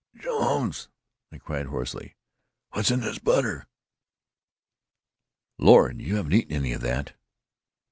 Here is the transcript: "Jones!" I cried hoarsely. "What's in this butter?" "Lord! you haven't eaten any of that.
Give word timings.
"Jones!" 0.15 0.89
I 1.31 1.37
cried 1.37 1.67
hoarsely. 1.67 2.15
"What's 2.71 2.89
in 2.89 3.01
this 3.01 3.19
butter?" 3.19 3.67
"Lord! 5.59 6.01
you 6.01 6.15
haven't 6.15 6.33
eaten 6.33 6.55
any 6.55 6.73
of 6.73 6.81
that. 6.81 7.13